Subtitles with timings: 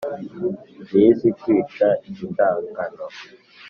[0.87, 3.05] Ntizi kwica indagano